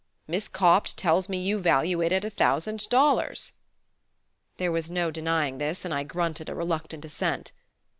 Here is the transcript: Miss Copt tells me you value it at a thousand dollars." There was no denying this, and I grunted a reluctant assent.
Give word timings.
Miss 0.25 0.47
Copt 0.47 0.97
tells 0.97 1.29
me 1.29 1.37
you 1.37 1.59
value 1.59 2.01
it 2.01 2.11
at 2.11 2.25
a 2.25 2.31
thousand 2.31 2.89
dollars." 2.89 3.51
There 4.57 4.71
was 4.71 4.89
no 4.89 5.11
denying 5.11 5.59
this, 5.59 5.85
and 5.85 5.93
I 5.93 6.01
grunted 6.01 6.49
a 6.49 6.55
reluctant 6.55 7.05
assent. 7.05 7.51